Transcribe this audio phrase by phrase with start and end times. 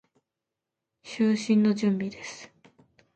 [1.03, 2.49] 就寝の準備です。